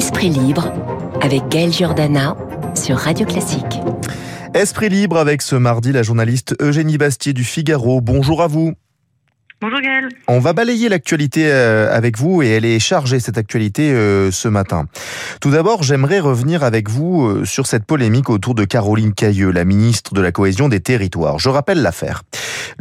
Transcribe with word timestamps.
Esprit 0.00 0.30
libre 0.30 0.72
avec 1.20 1.46
Gaël 1.48 1.70
Giordana 1.70 2.34
sur 2.74 2.96
Radio 2.96 3.26
Classique. 3.26 3.80
Esprit 4.54 4.88
libre 4.88 5.18
avec 5.18 5.42
ce 5.42 5.56
mardi 5.56 5.92
la 5.92 6.02
journaliste 6.02 6.56
Eugénie 6.58 6.96
Bastier 6.96 7.34
du 7.34 7.44
Figaro. 7.44 8.00
Bonjour 8.00 8.40
à 8.40 8.46
vous. 8.46 8.72
Bonjour 9.60 9.78
Gaël. 9.82 10.08
On 10.26 10.40
va 10.40 10.54
balayer 10.54 10.88
l'actualité 10.88 11.52
euh, 11.52 11.94
avec 11.94 12.16
vous 12.16 12.40
et 12.40 12.48
elle 12.48 12.64
est 12.64 12.78
chargée 12.78 13.20
cette 13.20 13.36
actualité 13.36 13.92
euh, 13.92 14.30
ce 14.30 14.48
matin. 14.48 14.86
Tout 15.42 15.50
d'abord, 15.50 15.82
j'aimerais 15.82 16.20
revenir 16.20 16.64
avec 16.64 16.88
vous 16.88 17.26
euh, 17.26 17.44
sur 17.44 17.66
cette 17.66 17.84
polémique 17.84 18.30
autour 18.30 18.54
de 18.54 18.64
Caroline 18.64 19.12
Cailleux, 19.12 19.50
la 19.50 19.66
ministre 19.66 20.14
de 20.14 20.22
la 20.22 20.32
cohésion 20.32 20.70
des 20.70 20.80
territoires. 20.80 21.38
Je 21.38 21.50
rappelle 21.50 21.82
l'affaire. 21.82 22.22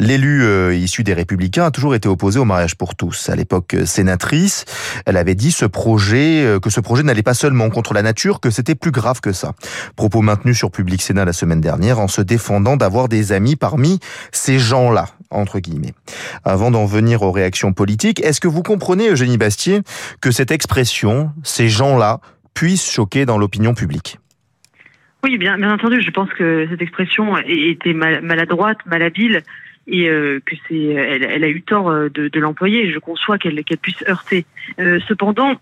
L'élu 0.02 0.73
issu 0.73 1.04
des 1.04 1.13
Républicains 1.13 1.66
a 1.66 1.71
toujours 1.71 1.93
été 1.93 2.07
opposé 2.07 2.39
au 2.39 2.45
mariage 2.45 2.75
pour 2.75 2.95
tous. 2.95 3.27
À 3.27 3.36
l'époque 3.36 3.75
sénatrice, 3.84 4.63
elle 5.05 5.18
avait 5.18 5.36
dit 5.36 5.52
ce 5.52 5.66
projet 5.66 6.57
que 6.62 6.70
ce 6.70 6.80
projet 6.80 7.03
n'allait 7.03 7.21
pas 7.21 7.34
seulement 7.34 7.70
contre 7.70 7.94
la 7.94 8.02
nature, 8.02 8.40
que 8.40 8.49
c'était 8.49 8.76
plus 8.76 8.91
grave 8.91 9.20
que 9.20 9.34
ça. 9.34 9.52
Propos 9.98 10.21
maintenus 10.21 10.57
sur 10.57 10.71
Public 10.71 11.02
Sénat 11.02 11.26
la 11.26 11.34
semaine 11.34 11.59
dernière 11.59 11.99
en 11.99 12.07
se 12.07 12.21
défendant 12.21 12.77
d'avoir 12.77 13.09
des 13.09 13.34
amis 13.34 13.57
parmi 13.57 13.99
ces 14.31 14.57
gens-là 14.57 15.07
entre 15.31 15.59
guillemets. 15.59 15.93
Avant 16.45 16.71
d'en 16.71 16.85
venir 16.85 17.21
aux 17.21 17.34
réactions 17.34 17.73
politiques, 17.73 18.23
est-ce 18.23 18.40
que 18.40 18.48
vous 18.48 18.63
comprenez, 18.63 19.09
Eugénie 19.09 19.38
Bastier, 19.38 19.81
que 20.21 20.31
cette 20.31 20.52
expression, 20.52 21.31
ces 21.43 21.68
gens-là, 21.68 22.21
puisse 22.54 22.90
choquer 22.90 23.26
dans 23.26 23.38
l'opinion 23.38 23.73
publique? 23.73 24.18
Oui, 25.26 25.38
bien, 25.38 25.57
bien 25.57 25.73
entendu. 25.73 26.02
Je 26.02 26.12
pense 26.12 26.29
que 26.38 26.68
cette 26.71 26.81
expression 26.81 27.38
était 27.45 27.93
maladroite, 27.93 28.77
malhabile, 28.85 29.43
et 29.89 30.09
euh, 30.09 30.39
que 30.45 30.55
c'est, 30.67 30.84
elle, 30.84 31.43
a 31.43 31.49
eu 31.49 31.61
tort 31.61 31.89
euh, 31.89 32.09
de, 32.09 32.39
l'employer. 32.39 32.91
Je 32.91 32.99
conçois 32.99 33.38
qu'elle 33.38 33.61
puisse 33.81 34.03
heurter. 34.07 34.45
Euh, 34.79 34.99
cependant, 35.07 35.55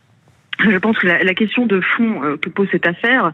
je 0.60 0.78
pense 0.78 0.98
que 0.98 1.08
la, 1.08 1.34
question 1.34 1.66
de 1.66 1.80
fond 1.82 2.38
que 2.42 2.50
pose 2.50 2.68
cette 2.72 2.88
affaire, 2.88 3.32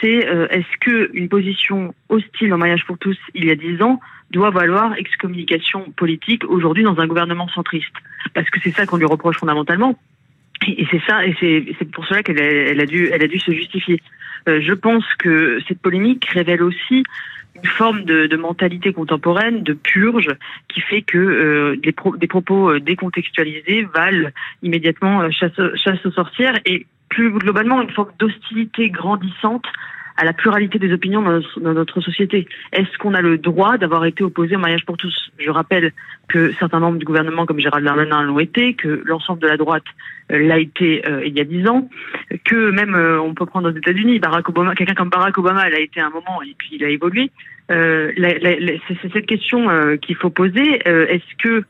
c'est 0.00 0.28
est-ce 0.50 0.76
que 0.80 1.10
une 1.14 1.28
position 1.28 1.94
hostile 2.08 2.52
au 2.52 2.56
mariage 2.56 2.84
pour 2.84 2.98
tous 2.98 3.16
il 3.34 3.46
y 3.46 3.50
a 3.50 3.56
dix 3.56 3.82
ans 3.82 4.00
doit 4.30 4.50
valoir 4.50 4.94
excommunication 4.96 5.90
politique 5.96 6.44
aujourd'hui 6.44 6.84
dans 6.84 7.00
un 7.00 7.06
gouvernement 7.06 7.48
centriste? 7.48 7.94
Parce 8.34 8.48
que 8.50 8.60
c'est 8.62 8.70
ça 8.70 8.84
qu'on 8.86 8.98
lui 8.98 9.06
reproche 9.06 9.38
fondamentalement. 9.38 9.98
Et 10.66 10.86
c'est 10.90 11.00
ça, 11.06 11.24
et 11.24 11.34
c'est 11.40 11.90
pour 11.90 12.04
cela 12.06 12.22
qu'elle 12.22 12.80
a 12.80 12.86
dû 12.86 13.38
se 13.38 13.52
justifier. 13.52 14.02
Euh, 14.48 14.60
je 14.62 14.72
pense 14.72 15.04
que 15.18 15.60
cette 15.68 15.80
polémique 15.80 16.26
révèle 16.26 16.62
aussi 16.62 17.04
une 17.54 17.68
forme 17.68 18.04
de, 18.04 18.36
mentalité 18.36 18.92
contemporaine, 18.92 19.62
de 19.62 19.72
purge, 19.72 20.30
qui 20.68 20.80
fait 20.80 21.02
que 21.02 21.18
euh, 21.18 21.76
des, 21.76 21.92
propos 22.28 22.70
euh, 22.70 22.80
décontextualisés 22.80 23.86
valent 23.94 24.30
immédiatement 24.62 25.28
chasse 25.30 26.06
aux 26.06 26.10
sorcières. 26.12 26.58
Et 26.64 26.86
plus 27.08 27.30
globalement 27.30 27.80
une 27.82 27.90
forme 27.90 28.12
d'hostilité 28.18 28.90
grandissante 28.90 29.64
à 30.18 30.24
la 30.24 30.32
pluralité 30.32 30.80
des 30.80 30.92
opinions 30.92 31.22
dans 31.22 31.72
notre, 31.72 32.00
société. 32.00 32.48
Est-ce 32.72 32.98
qu'on 32.98 33.14
a 33.14 33.20
le 33.20 33.38
droit 33.38 33.78
d'avoir 33.78 34.04
été 34.04 34.24
opposé 34.24 34.56
au 34.56 34.58
mariage 34.58 34.84
pour 34.84 34.96
tous? 34.96 35.30
Je 35.38 35.48
rappelle 35.48 35.92
que 36.28 36.52
certains 36.58 36.80
membres 36.80 36.98
du 36.98 37.04
gouvernement, 37.04 37.46
comme 37.46 37.60
Gérald 37.60 37.84
Darmanin, 37.84 38.22
l'ont 38.24 38.40
été, 38.40 38.74
que 38.74 39.00
l'ensemble 39.04 39.40
de 39.40 39.46
la 39.46 39.56
droite 39.56 39.84
euh, 40.32 40.38
l'a 40.40 40.58
été 40.58 41.08
euh, 41.08 41.24
il 41.24 41.36
y 41.38 41.40
a 41.40 41.44
dix 41.44 41.68
ans, 41.68 41.88
que 42.44 42.70
même 42.70 42.96
euh, 42.96 43.20
on 43.20 43.32
peut 43.32 43.46
prendre 43.46 43.70
aux 43.70 43.76
États-Unis, 43.76 44.18
Barack 44.18 44.48
Obama, 44.48 44.74
quelqu'un 44.74 44.94
comme 44.94 45.08
Barack 45.08 45.38
Obama 45.38 45.68
l'a 45.70 45.80
été 45.80 46.00
un 46.00 46.10
moment 46.10 46.42
et 46.42 46.54
puis 46.58 46.70
il 46.72 46.84
a 46.84 46.88
évolué. 46.88 47.30
c'est 47.68 49.12
cette 49.12 49.26
question 49.26 49.68
qu'il 49.98 50.16
faut 50.16 50.30
poser. 50.30 50.80
Est-ce 50.84 51.36
que 51.42 51.64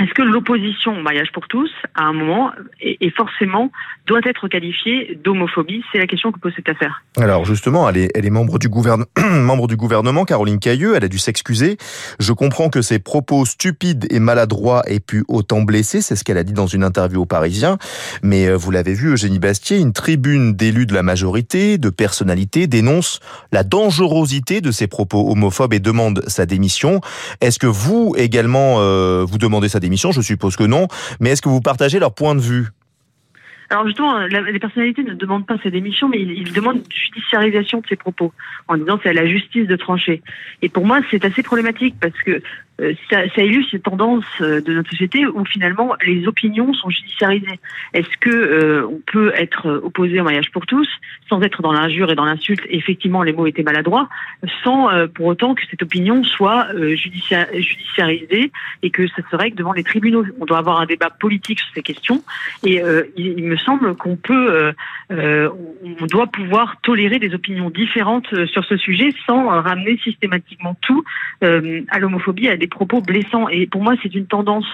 est-ce 0.00 0.14
que 0.14 0.22
l'opposition 0.22 0.98
au 0.98 1.02
mariage 1.02 1.30
pour 1.32 1.46
tous, 1.48 1.70
à 1.94 2.04
un 2.04 2.14
moment, 2.14 2.50
et 2.80 3.10
forcément, 3.10 3.70
doit 4.06 4.20
être 4.24 4.48
qualifiée 4.48 5.20
d'homophobie? 5.22 5.84
C'est 5.92 5.98
la 5.98 6.06
question 6.06 6.32
que 6.32 6.38
pose 6.38 6.52
cette 6.56 6.68
affaire. 6.68 7.02
Alors 7.18 7.44
justement, 7.44 7.86
elle 7.88 7.98
est, 7.98 8.30
membre 8.30 8.58
du 8.58 8.68
gouvernement, 9.76 10.24
Caroline 10.24 10.58
Cailleux, 10.58 10.94
elle 10.96 11.04
a 11.04 11.08
dû 11.08 11.18
s'excuser. 11.18 11.76
Je 12.18 12.32
comprends 12.32 12.70
que 12.70 12.80
ses 12.80 13.00
propos 13.00 13.44
stupides 13.44 14.06
et 14.10 14.18
maladroits 14.18 14.82
aient 14.86 14.98
pu 14.98 15.24
autant 15.28 15.60
blesser, 15.60 16.00
c'est 16.00 16.16
ce 16.16 16.24
qu'elle 16.24 16.38
a 16.38 16.44
dit 16.44 16.54
dans 16.54 16.66
une 16.66 16.84
interview 16.84 17.20
au 17.20 17.26
Parisien. 17.26 17.76
Mais 18.22 18.48
euh, 18.48 18.56
vous 18.56 18.70
l'avez 18.70 18.94
vu, 18.94 19.12
Eugénie 19.12 19.38
Bastier, 19.38 19.76
une 19.76 19.92
tribune 19.92 20.54
d'élus 20.54 20.86
de 20.86 20.94
la 20.94 21.02
majorité, 21.02 21.76
de 21.76 21.90
personnalités, 21.90 22.66
dénonce 22.66 23.20
la 23.52 23.62
dangerosité 23.62 24.62
de 24.62 24.70
ses 24.70 24.86
propos 24.86 25.30
homophobes 25.30 25.74
et 25.74 25.80
demande 25.80 26.22
sa 26.28 26.46
démission. 26.46 27.02
Est-ce 27.42 27.58
que 27.58 27.66
vous 27.66 28.14
également, 28.16 28.76
euh, 28.78 29.24
vous 29.28 29.36
demandez 29.36 29.68
sa 29.68 29.81
démission 29.82 30.12
Je 30.12 30.20
suppose 30.20 30.56
que 30.56 30.64
non. 30.64 30.88
Mais 31.20 31.30
est-ce 31.30 31.42
que 31.42 31.48
vous 31.48 31.60
partagez 31.60 31.98
leur 31.98 32.14
point 32.14 32.34
de 32.34 32.40
vue? 32.40 32.68
Alors 33.72 33.86
justement, 33.86 34.18
les 34.26 34.58
personnalités 34.58 35.02
ne 35.02 35.14
demandent 35.14 35.46
pas 35.46 35.56
sa 35.62 35.70
démission, 35.70 36.06
mais 36.06 36.20
ils, 36.20 36.52
demandent 36.52 36.76
une 36.76 36.92
judiciarisation 36.92 37.80
de 37.80 37.86
ses 37.86 37.96
propos, 37.96 38.30
en 38.68 38.76
disant 38.76 39.00
c'est 39.02 39.08
à 39.08 39.14
la 39.14 39.26
justice 39.26 39.66
de 39.66 39.76
trancher. 39.76 40.22
Et 40.60 40.68
pour 40.68 40.84
moi, 40.84 41.00
c'est 41.10 41.24
assez 41.24 41.42
problématique 41.42 41.94
parce 41.98 42.18
que 42.20 42.42
ça, 43.10 43.28
ça, 43.34 43.42
illustre 43.42 43.70
cette 43.72 43.82
tendance 43.84 44.24
euh, 44.40 44.60
de 44.60 44.72
notre 44.72 44.90
société 44.90 45.26
où 45.26 45.44
finalement 45.44 45.94
les 46.04 46.26
opinions 46.26 46.72
sont 46.74 46.90
judiciarisées. 46.90 47.60
Est-ce 47.94 48.16
que 48.20 48.30
euh, 48.30 48.86
on 48.86 49.00
peut 49.06 49.32
être 49.36 49.80
opposé 49.82 50.20
au 50.20 50.24
mariage 50.24 50.50
pour 50.50 50.66
tous 50.66 50.88
sans 51.28 51.40
être 51.42 51.62
dans 51.62 51.72
l'injure 51.72 52.10
et 52.10 52.14
dans 52.14 52.24
l'insulte? 52.24 52.62
Effectivement, 52.68 53.22
les 53.22 53.32
mots 53.32 53.46
étaient 53.46 53.62
maladroits, 53.62 54.08
sans 54.64 54.90
pour 55.14 55.26
autant 55.26 55.54
que 55.54 55.62
cette 55.70 55.82
opinion 55.82 56.24
soit 56.24 56.68
judiciarisée 56.94 58.52
et 58.82 58.90
que 58.90 59.06
ça 59.08 59.22
se 59.30 59.36
règle 59.36 59.56
devant 59.56 59.72
les 59.72 59.84
tribunaux. 59.84 60.24
On 60.40 60.44
doit 60.44 60.58
avoir 60.58 60.80
un 60.80 60.86
débat 60.86 61.10
politique 61.10 61.60
sur 61.60 61.72
ces 61.74 61.82
questions 61.82 62.22
et 62.64 62.82
il, 63.16 63.38
il, 63.38 63.44
me 63.44 63.56
semble 63.56 63.94
qu'on 63.96 64.16
peut, 64.16 64.72
on 65.10 66.06
doit 66.10 66.26
pouvoir 66.26 66.80
tolérer 66.82 67.18
des 67.18 67.34
opinions 67.34 67.70
différentes 67.70 68.28
sur 68.46 68.64
ce 68.64 68.76
sujet 68.76 69.10
sans 69.26 69.46
ramener 69.46 69.98
systématiquement 69.98 70.76
tout 70.80 71.04
à 71.40 71.98
l'homophobie, 71.98 72.48
à 72.48 72.56
des 72.56 72.68
propos 72.72 73.00
blessants. 73.00 73.48
Et 73.48 73.66
pour 73.66 73.82
moi, 73.82 73.94
c'est 74.02 74.14
une 74.14 74.26
tendance 74.26 74.66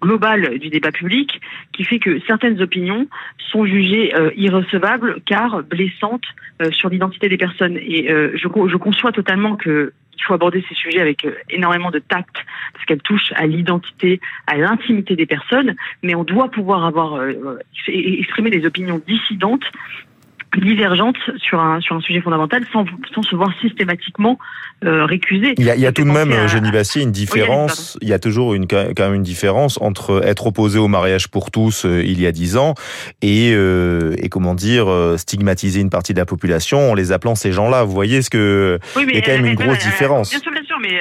globale 0.00 0.58
du 0.58 0.68
débat 0.68 0.92
public 0.92 1.40
qui 1.72 1.84
fait 1.84 1.98
que 1.98 2.20
certaines 2.26 2.60
opinions 2.60 3.06
sont 3.50 3.64
jugées 3.64 4.14
euh, 4.14 4.30
irrecevables 4.36 5.20
car 5.24 5.62
blessantes 5.62 6.24
euh, 6.62 6.70
sur 6.70 6.90
l'identité 6.90 7.28
des 7.28 7.38
personnes. 7.38 7.78
Et 7.78 8.10
euh, 8.10 8.32
je, 8.36 8.76
conçois 8.76 9.12
totalement 9.12 9.56
que 9.56 9.92
il 10.18 10.22
faut 10.24 10.34
aborder 10.34 10.64
ces 10.68 10.74
sujets 10.74 11.00
avec 11.00 11.26
énormément 11.50 11.90
de 11.90 11.98
tact 11.98 12.34
parce 12.72 12.84
qu'elles 12.86 13.02
touchent 13.02 13.32
à 13.36 13.46
l'identité, 13.46 14.18
à 14.46 14.56
l'intimité 14.56 15.14
des 15.14 15.26
personnes, 15.26 15.76
mais 16.02 16.14
on 16.14 16.24
doit 16.24 16.50
pouvoir 16.50 16.86
avoir 16.86 17.20
exprimer 17.86 18.48
des 18.48 18.64
opinions 18.64 19.00
dissidentes 19.06 19.64
divergentes 20.60 21.16
sur 21.38 21.60
un 21.60 21.80
sur 21.80 21.96
un 21.96 22.00
sujet 22.00 22.20
fondamental 22.20 22.64
sans, 22.72 22.84
sans 23.14 23.22
se 23.22 23.36
voir 23.36 23.52
systématiquement 23.60 24.38
euh, 24.84 25.04
récuser. 25.04 25.54
Il 25.58 25.64
y 25.64 25.70
a, 25.70 25.74
il 25.74 25.80
y 25.80 25.86
a 25.86 25.92
tout 25.92 26.04
de 26.04 26.10
même, 26.10 26.32
à... 26.32 26.46
Jenny 26.46 26.70
Bassier, 26.70 27.02
une 27.02 27.12
différence. 27.12 27.98
il 28.02 28.08
y 28.08 28.12
a 28.12 28.18
toujours 28.18 28.54
une 28.54 28.66
quand 28.66 28.98
même 28.98 29.14
une 29.14 29.22
différence 29.22 29.78
entre 29.80 30.24
être 30.24 30.46
opposé 30.46 30.78
au 30.78 30.88
mariage 30.88 31.28
pour 31.28 31.50
tous 31.50 31.84
euh, 31.84 32.02
il 32.04 32.20
y 32.20 32.26
a 32.26 32.32
dix 32.32 32.56
ans 32.56 32.74
et 33.22 33.52
euh, 33.54 34.14
et 34.18 34.28
comment 34.28 34.54
dire 34.54 34.88
euh, 34.88 35.16
stigmatiser 35.16 35.80
une 35.80 35.90
partie 35.90 36.12
de 36.12 36.18
la 36.18 36.26
population 36.26 36.92
en 36.92 36.94
les 36.94 37.12
appelant 37.12 37.34
ces 37.34 37.52
gens-là. 37.52 37.84
Vous 37.84 37.92
voyez 37.92 38.22
ce 38.22 38.30
que 38.30 38.78
il 38.96 39.14
y 39.14 39.18
a 39.18 39.20
quand 39.22 39.32
même 39.32 39.46
une 39.46 39.54
grosse 39.54 39.78
différence. 39.78 40.30
Bien 40.30 40.40
sûr, 40.40 40.52
bien 40.52 40.64
sûr, 40.64 40.78
mais 40.80 41.00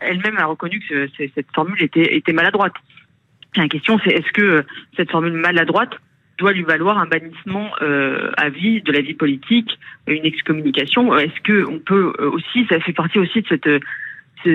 elle-même 0.00 0.38
a 0.38 0.46
reconnu 0.46 0.80
que 0.88 1.08
cette 1.16 1.46
formule 1.54 1.82
était 1.82 2.16
était 2.16 2.32
maladroite. 2.32 2.74
La 3.56 3.68
question, 3.68 3.98
c'est 4.04 4.10
est-ce 4.10 4.32
que 4.32 4.64
cette 4.96 5.10
formule 5.10 5.32
maladroite 5.32 5.92
doit 6.38 6.52
lui 6.52 6.62
valoir 6.62 6.98
un 6.98 7.06
bannissement 7.06 7.70
euh, 7.82 8.30
à 8.36 8.48
vie 8.48 8.82
de 8.82 8.92
la 8.92 9.00
vie 9.00 9.14
politique, 9.14 9.78
une 10.06 10.24
excommunication. 10.24 11.16
Est-ce 11.16 11.40
que 11.42 11.64
on 11.66 11.78
peut 11.78 12.12
euh, 12.18 12.30
aussi, 12.30 12.66
ça 12.68 12.78
fait 12.80 12.92
partie 12.92 13.18
aussi 13.18 13.42
de 13.42 13.48
cette 13.48 13.68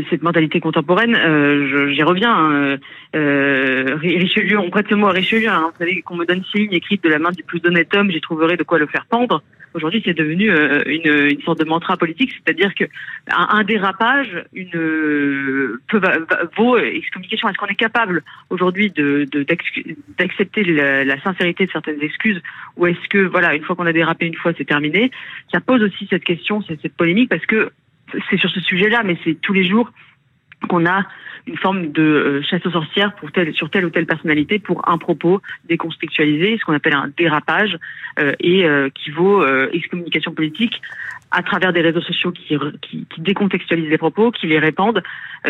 cette 0.09 0.21
mentalité 0.21 0.59
contemporaine, 0.59 1.15
euh, 1.15 1.89
j'y 1.91 2.03
reviens. 2.03 2.33
Hein, 2.33 2.77
euh, 3.15 3.97
Richelieu, 3.99 4.57
on 4.59 4.69
prête 4.69 4.87
ce 4.89 4.95
mot 4.95 5.07
à 5.07 5.11
Richelieu. 5.11 5.49
Hein, 5.49 5.71
vous 5.71 5.77
savez 5.79 6.01
qu'on 6.01 6.15
me 6.15 6.25
donne 6.25 6.43
ces 6.51 6.59
lignes 6.59 6.73
écrites 6.73 7.03
de 7.03 7.09
la 7.09 7.19
main 7.19 7.31
du 7.31 7.43
plus 7.43 7.61
honnête 7.65 7.93
homme, 7.95 8.11
j'y 8.11 8.21
trouverai 8.21 8.57
de 8.57 8.63
quoi 8.63 8.79
le 8.79 8.87
faire 8.87 9.05
pendre. 9.05 9.43
Aujourd'hui, 9.73 10.01
c'est 10.05 10.13
devenu 10.13 10.51
euh, 10.51 10.81
une, 10.85 11.31
une, 11.31 11.41
sorte 11.41 11.59
de 11.59 11.65
mantra 11.65 11.95
politique, 11.97 12.33
c'est-à-dire 12.33 12.73
que 12.75 12.83
un, 13.31 13.47
un, 13.51 13.63
dérapage, 13.63 14.43
une 14.53 15.79
peut, 15.87 16.01
vaut 16.57 16.77
excommunication. 16.77 17.47
Est-ce 17.47 17.57
qu'on 17.57 17.67
est 17.67 17.75
capable 17.75 18.23
aujourd'hui 18.49 18.91
d'accepter 20.17 20.63
la, 20.63 21.05
la, 21.05 21.21
sincérité 21.21 21.65
de 21.65 21.71
certaines 21.71 22.01
excuses, 22.01 22.41
ou 22.75 22.87
est-ce 22.87 23.07
que 23.09 23.19
voilà, 23.19 23.55
une 23.55 23.63
fois 23.63 23.75
qu'on 23.75 23.85
a 23.85 23.93
dérapé 23.93 24.25
une 24.25 24.35
fois, 24.35 24.51
c'est 24.57 24.65
terminé? 24.65 25.11
Ça 25.51 25.61
pose 25.61 25.81
aussi 25.83 26.07
cette 26.09 26.23
question, 26.23 26.61
cette 26.61 26.95
polémique, 26.95 27.29
parce 27.29 27.45
que 27.45 27.71
c'est 28.29 28.37
sur 28.37 28.49
ce 28.49 28.59
sujet-là, 28.59 29.03
mais 29.03 29.17
c'est 29.23 29.39
tous 29.41 29.53
les 29.53 29.67
jours 29.67 29.91
qu'on 30.67 30.85
a 30.85 31.05
une 31.47 31.57
forme 31.57 31.91
de 31.91 32.01
euh, 32.01 32.41
chasse 32.43 32.65
aux 32.65 32.71
sorcières 32.71 33.13
pour 33.15 33.31
telle, 33.31 33.53
sur 33.53 33.69
telle 33.69 33.85
ou 33.85 33.89
telle 33.89 34.05
personnalité 34.05 34.59
pour 34.59 34.87
un 34.87 34.97
propos 34.97 35.41
décontextualisé, 35.67 36.57
ce 36.59 36.65
qu'on 36.65 36.73
appelle 36.73 36.93
un 36.93 37.11
dérapage, 37.17 37.77
euh, 38.19 38.33
et 38.39 38.65
euh, 38.65 38.89
qui 38.93 39.09
vaut 39.09 39.45
excommunication 39.73 40.33
politique 40.33 40.81
à 41.31 41.43
travers 41.43 41.71
des 41.71 41.81
réseaux 41.81 42.01
sociaux 42.01 42.31
qui, 42.31 42.57
qui, 42.81 43.05
qui, 43.09 43.21
décontextualisent 43.21 43.89
les 43.89 43.97
propos, 43.97 44.31
qui 44.31 44.47
les 44.47 44.59
répandent. 44.59 45.01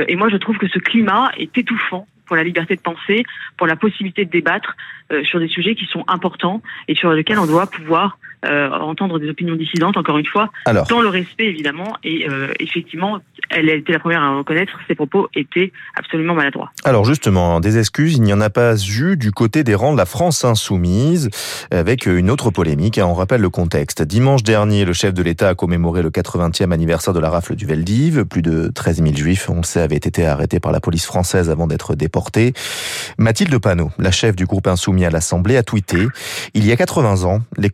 et 0.07 0.15
moi, 0.15 0.29
je 0.29 0.37
trouve 0.37 0.57
que 0.57 0.67
ce 0.67 0.77
climat 0.77 1.31
est 1.37 1.57
étouffant 1.57 2.07
pour 2.27 2.35
la 2.35 2.43
liberté 2.43 2.75
de 2.75 2.81
penser, 2.81 3.23
pour 3.57 3.65
la 3.65 3.75
possibilité 3.75 4.25
de 4.25 4.29
débattre 4.29 4.77
sur 5.23 5.39
des 5.39 5.47
sujets 5.47 5.73
qui 5.73 5.85
sont 5.85 6.03
importants 6.07 6.61
et 6.87 6.93
sur 6.93 7.11
lesquels 7.11 7.39
on 7.39 7.47
doit 7.47 7.65
pouvoir 7.65 8.19
entendre 8.43 9.19
des 9.19 9.29
opinions 9.29 9.55
dissidentes, 9.55 9.97
encore 9.97 10.17
une 10.17 10.25
fois, 10.25 10.49
dans 10.89 11.01
le 11.01 11.07
respect 11.07 11.45
évidemment. 11.45 11.97
Et 12.03 12.25
effectivement, 12.59 13.19
elle 13.49 13.69
a 13.69 13.75
été 13.75 13.91
la 13.91 13.99
première 13.99 14.21
à 14.21 14.37
reconnaître 14.37 14.79
ses 14.87 14.95
propos 14.95 15.27
étaient 15.35 15.71
absolument 15.95 16.33
maladroits. 16.33 16.71
Alors 16.85 17.05
justement, 17.05 17.59
des 17.59 17.77
excuses, 17.77 18.15
il 18.17 18.23
n'y 18.23 18.33
en 18.33 18.41
a 18.41 18.49
pas 18.49 18.75
eu 18.75 19.17
du 19.17 19.31
côté 19.31 19.63
des 19.63 19.75
rangs 19.75 19.93
de 19.93 19.97
la 19.97 20.05
France 20.05 20.43
insoumise, 20.45 21.29
avec 21.71 22.05
une 22.05 22.29
autre 22.29 22.51
polémique. 22.51 22.97
Hein, 22.97 23.05
on 23.05 23.13
rappelle 23.13 23.41
le 23.41 23.49
contexte. 23.49 24.01
Dimanche 24.01 24.43
dernier, 24.43 24.85
le 24.85 24.93
chef 24.93 25.13
de 25.13 25.21
l'État 25.21 25.49
a 25.49 25.55
commémoré 25.55 26.01
le 26.01 26.09
80e 26.09 26.71
anniversaire 26.71 27.13
de 27.13 27.19
la 27.19 27.29
rafle 27.29 27.55
du 27.55 27.65
Veldiv. 27.65 28.25
Plus 28.25 28.41
de 28.41 28.71
13 28.73 29.03
000 29.03 29.15
juifs, 29.15 29.49
on 29.49 29.57
le 29.57 29.63
sait, 29.63 29.81
avaient 29.81 29.95
été 29.95 30.25
arrêtés 30.25 30.59
par 30.59 30.71
la 30.71 30.79
police 30.79 31.05
française 31.05 31.49
avant 31.49 31.67
d'être 31.67 31.95
déportés. 31.95 32.53
Mathilde 33.17 33.57
Panot, 33.59 33.91
la 33.99 34.11
chef 34.11 34.35
du 34.35 34.45
groupe 34.45 34.67
insoumis 34.67 35.05
à 35.05 35.09
l'Assemblée, 35.09 35.57
a 35.57 35.63
tweeté 35.63 36.07
Il 36.53 36.65
y 36.65 36.71
a 36.71 36.75
80 36.75 37.23
ans, 37.23 37.39
les 37.57 37.69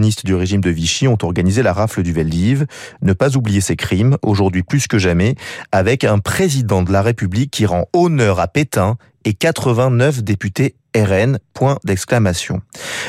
du 0.00 0.34
régime 0.34 0.60
de 0.60 0.70
Vichy 0.70 1.06
ont 1.08 1.18
organisé 1.22 1.62
la 1.62 1.72
rafle 1.72 2.02
du 2.02 2.12
Veldiv. 2.12 2.66
Ne 3.02 3.12
pas 3.12 3.36
oublier 3.36 3.60
ces 3.60 3.76
crimes, 3.76 4.16
aujourd'hui 4.22 4.62
plus 4.62 4.86
que 4.86 4.98
jamais, 4.98 5.34
avec 5.72 6.04
un 6.04 6.18
président 6.18 6.82
de 6.82 6.92
la 6.92 7.02
République 7.02 7.50
qui 7.50 7.66
rend 7.66 7.86
honneur 7.92 8.40
à 8.40 8.48
Pétain 8.48 8.96
et 9.24 9.34
89 9.34 10.22
députés 10.22 10.74
RN, 10.96 11.38
point 11.54 11.78
d'exclamation. 11.84 12.62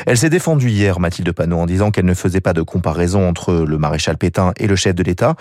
Elle 0.06 0.16
s'est 0.16 0.30
défendue 0.30 0.70
hier, 0.70 1.00
Mathilde 1.00 1.32
Panot, 1.32 1.58
en 1.58 1.66
disant 1.66 1.90
qu'elle 1.90 2.04
ne 2.04 2.14
faisait 2.14 2.40
pas 2.40 2.52
de 2.52 2.62
comparaison 2.62 3.28
entre 3.28 3.54
le 3.54 3.78
maréchal 3.78 4.18
Pétain 4.18 4.52
et 4.56 4.66
le 4.66 4.76
chef 4.76 4.94
de 4.94 5.02
l'État. 5.02 5.34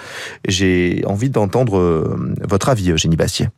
J'ai 0.47 1.03
envie 1.05 1.29
d'entendre 1.29 1.77
euh, 1.77 2.33
votre 2.41 2.69
avis, 2.69 2.91
Eugénie 2.91 3.17
Bastier. 3.17 3.49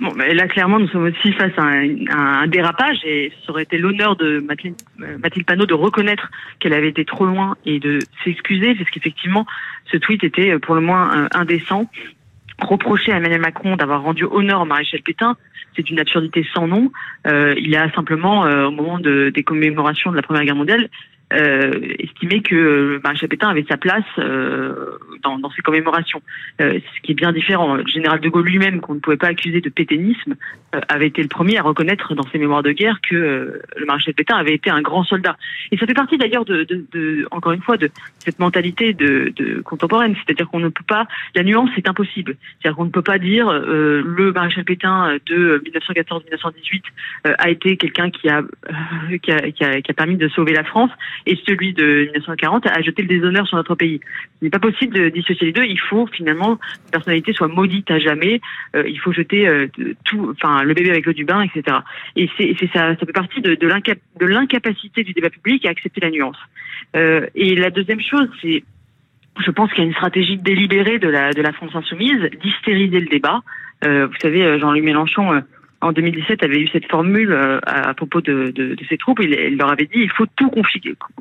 Bon, 0.00 0.12
là, 0.16 0.46
clairement, 0.46 0.78
nous 0.78 0.86
sommes 0.88 1.06
aussi 1.06 1.32
face 1.32 1.52
à 1.56 1.62
un, 1.62 2.46
dérapage 2.46 2.98
et 3.04 3.32
ça 3.44 3.50
aurait 3.50 3.64
été 3.64 3.78
l'honneur 3.78 4.14
de 4.14 4.38
Mathilde, 4.38 4.76
euh, 5.00 5.18
Mathilde 5.18 5.44
Panot 5.44 5.66
de 5.66 5.74
reconnaître 5.74 6.30
qu'elle 6.60 6.72
avait 6.72 6.88
été 6.88 7.04
trop 7.04 7.26
loin 7.26 7.56
et 7.66 7.80
de 7.80 7.98
s'excuser 8.22 8.76
parce 8.76 8.88
qu'effectivement, 8.90 9.44
ce 9.90 9.96
tweet 9.96 10.22
était 10.22 10.52
euh, 10.52 10.58
pour 10.60 10.76
le 10.76 10.80
moins 10.82 11.28
indécent. 11.34 11.90
Reprocher 12.60 13.12
à 13.12 13.16
Emmanuel 13.16 13.40
Macron 13.40 13.76
d'avoir 13.76 14.02
rendu 14.02 14.24
honneur 14.24 14.60
au 14.60 14.64
maréchal 14.64 15.00
Pétain, 15.02 15.36
c'est 15.76 15.90
une 15.90 16.00
absurdité 16.00 16.44
sans 16.52 16.66
nom. 16.66 16.90
Euh, 17.26 17.54
il 17.56 17.76
a 17.76 17.90
simplement, 17.92 18.44
euh, 18.44 18.66
au 18.66 18.72
moment 18.72 18.98
de, 18.98 19.30
des 19.32 19.44
commémorations 19.44 20.10
de 20.10 20.16
la 20.16 20.22
Première 20.22 20.44
Guerre 20.44 20.56
mondiale, 20.56 20.88
euh, 21.32 21.94
estimé 21.98 22.40
que 22.40 22.54
le 22.54 23.00
maréchal 23.02 23.28
Pétain 23.28 23.48
avait 23.48 23.66
sa 23.68 23.76
place 23.76 24.04
euh, 24.18 24.98
dans, 25.22 25.38
dans, 25.38 25.50
ces 25.50 25.62
commémorations, 25.62 26.22
euh, 26.60 26.78
ce 26.94 27.00
qui 27.02 27.12
est 27.12 27.14
bien 27.14 27.32
différent. 27.32 27.74
Le 27.74 27.86
général 27.86 28.20
de 28.20 28.28
Gaulle 28.28 28.46
lui-même, 28.46 28.80
qu'on 28.80 28.94
ne 28.94 29.00
pouvait 29.00 29.16
pas 29.16 29.28
accuser 29.28 29.60
de 29.60 29.68
pétainisme, 29.68 30.36
euh, 30.74 30.80
avait 30.88 31.08
été 31.08 31.22
le 31.22 31.28
premier 31.28 31.58
à 31.58 31.62
reconnaître 31.62 32.14
dans 32.14 32.26
ses 32.28 32.38
mémoires 32.38 32.62
de 32.62 32.72
guerre 32.72 33.00
que 33.02 33.14
euh, 33.14 33.62
le 33.76 33.86
maréchal 33.86 34.14
Pétain 34.14 34.36
avait 34.36 34.54
été 34.54 34.70
un 34.70 34.80
grand 34.80 35.04
soldat. 35.04 35.36
Et 35.70 35.76
ça 35.76 35.86
fait 35.86 35.94
partie 35.94 36.16
d'ailleurs 36.16 36.44
de, 36.44 36.64
de, 36.64 36.86
de, 36.92 37.28
encore 37.30 37.52
une 37.52 37.62
fois, 37.62 37.76
de 37.76 37.90
cette 38.18 38.38
mentalité 38.38 38.94
de, 38.94 39.32
de 39.36 39.60
contemporaine, 39.60 40.14
c'est-à-dire 40.16 40.48
qu'on 40.48 40.60
ne 40.60 40.68
peut 40.68 40.84
pas, 40.86 41.06
la 41.34 41.42
nuance 41.42 41.70
est 41.76 41.88
impossible, 41.88 42.36
c'est-à-dire 42.60 42.76
qu'on 42.76 42.86
ne 42.86 42.90
peut 42.90 43.02
pas 43.02 43.18
dire 43.18 43.50
le 43.52 44.32
maréchal 44.32 44.64
Pétain 44.64 45.18
de 45.26 45.62
1914-1918 45.66 46.82
a 47.24 47.50
été 47.50 47.76
quelqu'un 47.76 48.10
qui 48.10 48.28
a, 48.28 48.42
qui 49.22 49.32
a, 49.32 49.50
qui 49.50 49.64
a 49.64 49.80
qui 49.80 49.90
a 49.90 49.94
permis 49.94 50.16
de 50.16 50.28
sauver 50.28 50.52
la 50.52 50.64
France 50.64 50.90
et 51.26 51.38
celui 51.46 51.72
de 51.72 52.04
1940 52.12 52.66
a 52.66 52.82
jeté 52.82 53.02
le 53.02 53.08
déshonneur 53.08 53.46
sur 53.46 53.56
notre 53.56 53.74
pays. 53.74 54.00
Il 54.40 54.44
n'est 54.44 54.50
pas 54.50 54.58
possible 54.58 54.94
de 54.94 55.08
dissocier 55.08 55.46
les 55.46 55.52
deux. 55.52 55.64
Il 55.64 55.80
faut 55.80 56.06
finalement 56.06 56.56
que 56.56 56.62
la 56.86 56.90
personnalité 56.92 57.32
soit 57.32 57.48
maudite 57.48 57.90
à 57.90 57.98
jamais. 57.98 58.40
Euh, 58.76 58.88
il 58.88 58.98
faut 58.98 59.12
jeter 59.12 59.48
euh, 59.48 59.66
tout, 60.04 60.30
enfin 60.32 60.62
le 60.62 60.74
bébé 60.74 60.90
avec 60.90 61.06
l'eau 61.06 61.12
du 61.12 61.24
bain, 61.24 61.42
etc. 61.42 61.78
Et 62.16 62.28
c'est 62.38 62.54
ça, 62.72 62.94
ça 62.96 63.06
fait 63.06 63.12
partie 63.12 63.40
de, 63.40 63.54
de 63.54 64.26
l'incapacité 64.26 65.02
du 65.02 65.12
débat 65.12 65.30
public 65.30 65.64
à 65.66 65.70
accepter 65.70 66.00
la 66.00 66.10
nuance. 66.10 66.38
Euh, 66.96 67.26
et 67.34 67.54
la 67.56 67.70
deuxième 67.70 68.00
chose, 68.00 68.28
c'est 68.42 68.62
je 69.44 69.50
pense 69.52 69.70
qu'il 69.70 69.78
y 69.78 69.82
a 69.82 69.86
une 69.86 69.94
stratégie 69.94 70.36
délibérée 70.36 70.98
de 70.98 71.08
la, 71.08 71.32
de 71.32 71.40
la 71.40 71.52
France 71.52 71.70
insoumise 71.72 72.28
d'hystériser 72.42 72.98
le 72.98 73.06
débat. 73.06 73.40
Euh, 73.84 74.08
vous 74.08 74.16
savez, 74.20 74.58
Jean-Louis 74.58 74.82
Mélenchon 74.82 75.42
en 75.80 75.92
2017 75.92 76.42
avait 76.42 76.60
eu 76.60 76.68
cette 76.68 76.90
formule 76.90 77.32
euh, 77.32 77.60
à, 77.64 77.94
propos 77.94 78.20
de, 78.20 78.50
de, 78.50 78.76
ses 78.88 78.98
troupes. 78.98 79.20
Il, 79.22 79.56
leur 79.56 79.70
avait 79.70 79.86
dit 79.86 80.00
il 80.00 80.10
faut 80.10 80.26
tout 80.36 80.50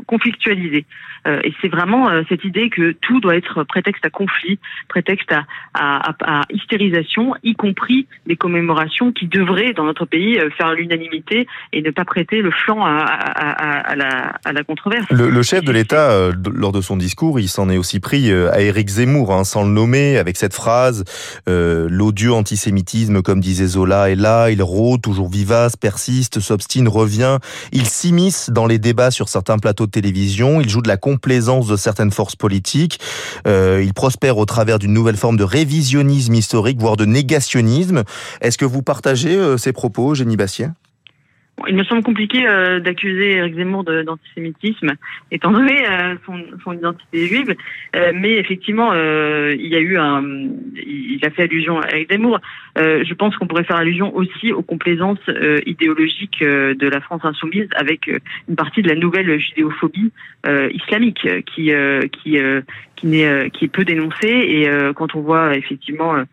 conflictualiser. 0.07 0.86
Euh, 1.27 1.39
et 1.44 1.54
c'est 1.62 1.68
vraiment 1.68 2.09
euh, 2.09 2.24
cette 2.30 2.44
idée 2.44 2.69
que 2.69 2.92
tout 2.92 3.19
doit 3.19 3.36
être 3.36 3.63
prétexte 3.63 4.06
à 4.06 4.09
conflit, 4.09 4.59
prétexte 4.88 5.31
à, 5.31 5.45
à, 5.74 6.42
hystérisation, 6.51 7.36
y 7.44 7.54
compris 7.54 8.07
les 8.25 8.36
commémorations 8.36 9.12
qui 9.12 9.27
devraient, 9.27 9.74
dans 9.74 9.83
notre 9.83 10.06
pays, 10.06 10.39
faire 10.57 10.74
l'unanimité 10.74 11.48
et 11.74 11.81
ne 11.81 11.92
pas 11.92 12.06
prêter 12.06 12.42
le 12.42 12.51
flanc 12.51 12.83
à, 12.83 13.95
la, 13.95 14.63
controverse. 14.63 15.06
Le, 15.12 15.30
le 15.30 15.44
chef 15.44 15.63
de 15.63 15.71
l'État, 15.71 16.31
lors 16.54 16.71
de 16.71 16.81
son 16.81 16.98
discours, 16.98 17.39
il 17.39 17.48
s'en 17.48 17.69
est 17.69 17.77
aussi 17.77 18.00
pris 18.00 18.31
à 18.31 18.59
Éric 18.62 18.88
Zemmour, 18.88 19.33
hein, 19.33 19.44
sans 19.44 19.63
le 19.63 19.69
nommer, 19.69 20.18
avec 20.18 20.36
cette 20.36 20.54
phrase 20.54 21.04
l'odieux 21.48 22.33
antisémitisme, 22.33 23.21
comme 23.21 23.39
disait 23.39 23.68
Zola, 23.68 24.09
est 24.09 24.15
là 24.15 24.46
il 24.51 24.61
rôde, 24.61 25.01
toujours 25.01 25.29
vivace, 25.29 25.75
persiste, 25.75 26.39
s'obstine, 26.39 26.88
revient. 26.88 27.39
Il 27.71 27.88
s'immisce 27.88 28.49
dans 28.49 28.65
les 28.65 28.79
débats 28.79 29.11
sur 29.11 29.29
certains 29.29 29.57
plateaux 29.57 29.85
de 29.85 29.91
télévision. 29.91 30.61
Il 30.61 30.69
joue 30.69 30.81
de 30.81 30.88
la 30.88 30.97
complaisance 30.97 31.67
de 31.67 31.75
certaines 31.75 32.11
forces 32.11 32.35
politiques. 32.35 32.99
Euh, 33.47 33.81
il 33.83 33.94
prospère 33.94 34.38
au 34.38 34.45
travers 34.45 34.79
d'une 34.79 34.94
nouvelle 34.94 35.17
forme 35.17 35.38
de 35.38 35.44
révisionnisme 35.44 36.33
historique, 36.33 36.79
voire 36.79 36.97
de 36.97 37.05
négationnisme. 37.05 38.03
Est-ce 38.41 38.57
que 38.57 38.65
vous 38.65 38.81
partagez 38.81 39.35
euh, 39.35 39.57
ces 39.57 39.73
propos, 39.73 40.15
Génie 40.15 40.38
Bassier? 40.38 40.67
Il 41.68 41.75
me 41.75 41.83
semble 41.83 42.04
compliqué 42.04 42.48
euh, 42.48 42.80
d'accuser 42.80 43.38
Eric 43.38 43.56
Zemmour 43.56 43.83
d'antisémitisme, 43.83 44.94
étant 45.31 45.51
donné 45.51 45.88
euh, 45.88 46.15
son, 46.25 46.44
son, 46.63 46.74
identité 46.74 47.25
juive. 47.25 47.56
Euh, 47.95 48.12
mais 48.13 48.33
effectivement, 48.33 48.94
il 48.94 49.68
y 49.68 49.75
a 49.75 49.80
eu 49.80 49.98
un, 49.98 50.24
il 50.75 51.19
a 51.24 51.31
fait 51.31 51.44
allusion 51.44 51.80
à 51.80 51.89
Eric 51.92 52.12
Zemmour. 52.12 52.39
je 52.75 53.13
pense 53.13 53.36
qu'on 53.38 53.48
pourrait 53.48 53.63
faire 53.63 53.77
allusion 53.77 54.15
aussi 54.15 54.51
aux 54.51 54.62
complaisances 54.62 55.19
idéologiques 55.65 56.42
de 56.42 56.88
la 56.88 57.01
France 57.01 57.21
insoumise 57.24 57.68
avec 57.75 58.07
une 58.07 58.56
partie 58.56 58.81
de 58.81 58.89
la 58.89 58.95
nouvelle 58.95 59.39
judéophobie 59.39 60.12
islamique 60.71 61.27
qui 61.45 61.71
qui 62.21 62.38
qui, 62.95 63.24
qui 63.54 63.65
est 63.65 63.71
peu 63.71 63.83
dénoncée. 63.83 64.27
Et 64.27 64.69
quand 64.95 65.15
on 65.15 65.21
voit 65.21 65.56
effectivement 65.56 66.15
euh, 66.15 66.24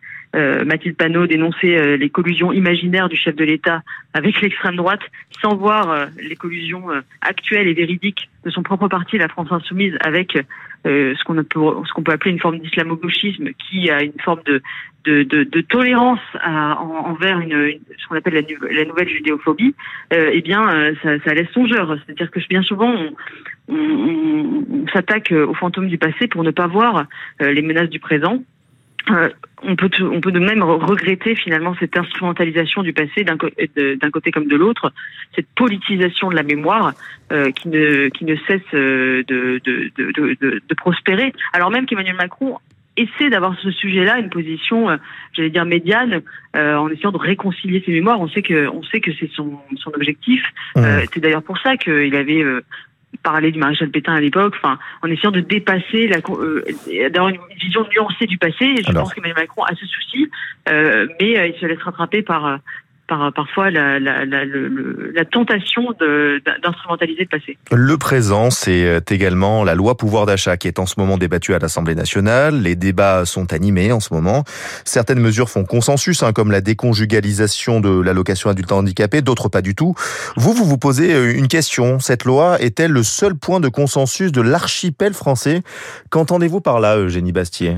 Mathilde 0.65 0.97
Panot 0.97 1.27
dénoncer 1.27 1.77
euh, 1.77 1.97
les 1.97 2.09
collusions 2.09 2.51
imaginaires 2.51 3.09
du 3.09 3.15
chef 3.15 3.35
de 3.35 3.45
l'État 3.45 3.83
avec 4.13 4.41
l'extrême 4.41 4.75
droite, 4.75 5.01
sans 5.41 5.55
voir 5.55 5.89
euh, 5.89 6.05
les 6.21 6.35
collusions 6.35 6.87
actuelles 7.21 7.67
et 7.67 7.73
véridiques 7.73 8.29
de 8.43 8.49
son 8.49 8.63
propre 8.63 8.87
parti, 8.87 9.17
la 9.17 9.27
France 9.27 9.47
insoumise, 9.51 9.95
avec 10.01 10.37
ce 10.85 11.23
qu'on 11.23 12.03
peut 12.03 12.11
appeler 12.11 12.31
une 12.31 12.39
forme 12.39 12.59
d'islamo-gauchisme 12.59 13.49
qui 13.53 13.89
a 13.89 14.03
une 14.03 14.19
forme 14.23 14.41
de 14.45 15.61
tolérance 15.61 16.19
envers 16.43 17.39
une, 17.39 17.79
ce 17.97 18.07
qu'on 18.07 18.15
appelle 18.15 18.45
la, 18.71 18.85
nouvelle 18.85 19.09
judéophobie, 19.09 19.73
eh 20.11 20.41
bien, 20.41 20.93
ça, 21.01 21.33
laisse 21.33 21.49
songeur. 21.53 21.97
C'est-à-dire 22.05 22.29
que 22.29 22.39
bien 22.47 22.61
souvent, 22.61 22.93
on 23.67 24.85
s'attaque 24.93 25.31
aux 25.31 25.55
fantômes 25.55 25.87
du 25.87 25.97
passé 25.97 26.27
pour 26.27 26.43
ne 26.43 26.51
pas 26.51 26.67
voir 26.67 27.05
les 27.39 27.63
menaces 27.63 27.89
du 27.89 27.99
présent. 27.99 28.43
Euh, 29.11 29.29
on 29.63 29.75
peut 29.75 29.89
on 30.01 30.21
peut 30.21 30.31
de 30.31 30.39
même 30.39 30.61
regretter 30.61 31.35
finalement 31.35 31.75
cette 31.79 31.97
instrumentalisation 31.97 32.83
du 32.83 32.93
passé 32.93 33.23
d'un 33.23 33.37
côté 33.37 34.31
comme 34.31 34.47
de 34.47 34.55
l'autre, 34.55 34.91
cette 35.35 35.47
politisation 35.55 36.29
de 36.29 36.35
la 36.35 36.43
mémoire 36.43 36.93
euh, 37.31 37.51
qui 37.51 37.69
ne 37.69 38.09
qui 38.09 38.25
ne 38.25 38.35
cesse 38.47 38.61
euh, 38.73 39.23
de 39.27 39.59
de, 39.63 39.91
de, 39.97 40.11
de, 40.39 40.61
de 40.67 40.75
prospérer, 40.75 41.33
alors 41.53 41.71
même 41.71 41.85
qu'Emmanuel 41.85 42.15
Macron 42.15 42.57
essaie 42.97 43.29
d'avoir 43.29 43.59
ce 43.59 43.71
sujet-là 43.71 44.19
une 44.19 44.29
position, 44.29 44.87
j'allais 45.33 45.49
dire 45.49 45.65
médiane, 45.65 46.21
en 46.53 46.87
essayant 46.87 47.11
de 47.11 47.17
réconcilier 47.17 47.83
ses 47.85 47.91
mémoires. 47.91 48.21
On 48.21 48.29
sait 48.29 48.41
que 48.41 48.69
on 48.69 48.83
sait 48.83 49.01
que 49.01 49.11
c'est 49.19 49.29
son 49.33 49.59
son 49.75 49.91
objectif. 49.93 50.41
Mmh. 50.77 50.81
c'est 51.11 51.19
d'ailleurs 51.19 51.43
pour 51.43 51.57
ça 51.57 51.75
qu'il 51.75 52.15
avait 52.15 52.41
parler 53.17 53.51
du 53.51 53.59
maréchal 53.59 53.89
Pétain 53.89 54.13
à 54.13 54.19
l'époque, 54.19 54.55
enfin, 54.57 54.77
en 55.01 55.07
essayant 55.07 55.31
de 55.31 55.39
dépasser, 55.39 56.07
la, 56.07 56.17
euh, 56.17 56.63
d'avoir 57.09 57.29
une 57.29 57.39
vision 57.59 57.85
nuancée 57.91 58.25
du 58.25 58.37
passé. 58.37 58.65
Et 58.65 58.83
je 58.83 58.91
pense 58.91 59.13
qu'Emmanuel 59.13 59.37
Macron 59.37 59.63
a 59.63 59.75
ce 59.75 59.85
souci, 59.85 60.29
euh, 60.69 61.07
mais 61.19 61.37
euh, 61.37 61.47
il 61.47 61.55
se 61.59 61.65
laisse 61.65 61.81
rattraper 61.81 62.21
par 62.21 62.59
par 63.07 63.31
parfois 63.33 63.69
la, 63.69 63.99
la, 63.99 64.25
la, 64.25 64.43
la 64.45 65.25
tentation 65.25 65.83
d'instrumentaliser 66.63 67.27
le 67.31 67.39
passé. 67.39 67.57
Le 67.71 67.97
présent, 67.97 68.49
c'est 68.49 68.85
euh, 68.85 68.99
également 69.09 69.63
la 69.63 69.75
loi 69.75 69.95
pouvoir 69.95 70.25
d'achat 70.25 70.57
qui 70.57 70.67
est 70.67 70.79
en 70.79 70.85
ce 70.85 70.95
moment 70.97 71.17
débattue 71.17 71.53
à 71.53 71.59
l'Assemblée 71.59 71.95
nationale. 71.95 72.61
Les 72.61 72.75
débats 72.75 73.25
sont 73.25 73.53
animés 73.53 73.91
en 73.91 73.99
ce 73.99 74.13
moment. 74.13 74.43
Certaines 74.83 75.19
mesures 75.19 75.49
font 75.49 75.65
consensus, 75.65 76.23
hein, 76.23 76.33
comme 76.33 76.51
la 76.51 76.61
déconjugalisation 76.61 77.79
de 77.79 78.01
l'allocation 78.01 78.49
adulte 78.49 78.71
handicapé, 78.71 79.21
d'autres 79.21 79.49
pas 79.49 79.61
du 79.61 79.75
tout. 79.75 79.95
Vous, 80.35 80.53
vous 80.53 80.65
vous 80.65 80.77
posez 80.77 81.13
euh, 81.13 81.35
une 81.35 81.47
question. 81.47 81.99
Cette 81.99 82.25
loi 82.25 82.59
est-elle 82.61 82.91
le 82.91 83.03
seul 83.03 83.35
point 83.35 83.59
de 83.59 83.69
consensus 83.69 84.31
de 84.31 84.41
l'archipel 84.41 85.13
français? 85.13 85.61
Qu'entendez-vous 86.09 86.61
par 86.61 86.79
là, 86.79 86.97
Eugénie 86.97 87.31
Bastier? 87.31 87.77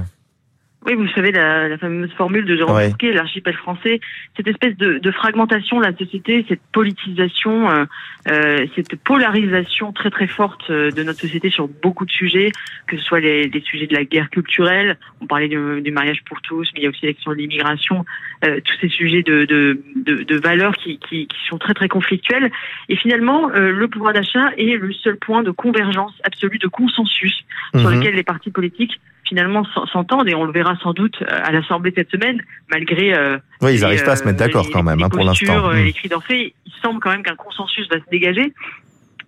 Oui, 0.88 0.94
vous 0.96 1.08
savez 1.10 1.34
la, 1.34 1.68
la 1.68 1.78
fameuse 1.78 2.14
formule 2.14 2.46
de 2.46 2.56
Jérôme 2.56 2.78
ouais. 2.78 3.12
l'archipel 3.12 3.54
français, 3.56 4.00
cette 4.38 4.48
espèce 4.48 4.78
de, 4.78 5.00
de, 5.00 5.12
fragmentation 5.12 5.80
de 5.80 5.86
la 5.86 5.94
société, 5.94 6.46
cette 6.48 6.62
politisation, 6.72 7.70
euh, 7.70 7.84
euh, 8.30 8.66
cette 8.74 8.96
polarisation 8.96 9.92
très 9.92 10.10
très 10.10 10.28
forte 10.28 10.70
euh, 10.70 10.90
de 10.92 11.04
notre 11.04 11.20
société 11.20 11.50
sur 11.50 11.68
beaucoup 11.68 12.06
de 12.06 12.12
sujets, 12.12 12.54
que 12.88 12.96
ce 12.96 13.04
soit 13.04 13.20
les, 13.20 13.50
les 13.50 13.60
sujets 13.60 13.88
de 13.88 13.94
la 13.94 14.06
guerre 14.06 14.30
culturelle, 14.30 14.98
on 15.20 15.28
parlait 15.28 15.50
du, 15.50 15.82
du, 15.82 15.92
mariage 15.92 16.24
pour 16.24 16.42
tous, 16.42 16.70
mais 16.74 16.80
il 16.80 16.84
y 16.84 16.86
a 16.86 16.90
aussi 16.90 17.02
l'élection 17.02 17.32
de 17.32 17.36
l'immigration, 17.36 18.06
euh, 18.46 18.62
tous 18.64 18.78
ces 18.80 18.88
sujets 18.88 19.24
de, 19.24 19.44
de, 19.44 19.82
de, 19.98 20.24
de 20.24 20.36
valeurs 20.38 20.78
qui, 20.78 21.00
qui, 21.00 21.28
qui, 21.28 21.38
sont 21.50 21.58
très 21.58 21.74
très 21.74 21.90
conflictuels. 21.90 22.50
Et 22.88 22.96
finalement, 22.96 23.50
euh, 23.50 23.74
le 23.74 23.88
pouvoir 23.90 24.14
d'achat 24.14 24.52
est 24.58 24.78
le 24.78 24.94
seul 24.94 25.18
point 25.18 25.44
de 25.44 25.52
convergence 25.52 26.14
absolue, 26.24 26.60
de 26.60 26.68
consensus 26.68 27.44
mmh. 27.74 27.80
sur 27.80 27.90
lequel 27.90 28.16
les 28.16 28.24
partis 28.24 28.52
politiques 28.52 29.02
finalement 29.28 29.64
s'entendent 29.92 30.28
et 30.30 30.36
on 30.36 30.46
le 30.46 30.52
verra 30.52 30.76
sans 30.78 30.94
doute 30.94 31.22
à 31.28 31.52
l'Assemblée 31.52 31.94
cette 31.96 32.10
semaine, 32.12 32.42
malgré. 32.70 33.14
Euh, 33.14 33.38
oui, 33.62 33.76
ils 33.76 33.82
n'arrivent 33.82 34.04
pas 34.04 34.14
à 34.14 34.16
se 34.16 34.26
mettre 34.26 34.40
d'accord 34.40 34.68
quand 34.72 34.84
même 34.84 35.02
hein, 35.02 35.10
pour 35.10 35.24
l'instant. 35.24 35.72
Les 35.72 35.94
cris 35.94 36.10
d'enfer, 36.10 36.50
il 36.66 36.74
semble 36.82 37.00
quand 37.00 37.12
même 37.12 37.24
qu'un 37.24 37.36
consensus 37.36 37.88
va 37.90 37.98
se 37.98 38.10
dégager. 38.12 38.54